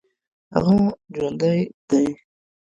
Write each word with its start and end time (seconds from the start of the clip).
هغه 0.53 0.79
جوندى 1.15 1.55
دى. 1.89 2.03